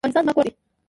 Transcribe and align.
افغانستان 0.03 0.23
زما 0.25 0.33
کور 0.35 0.43
دی. 0.47 0.51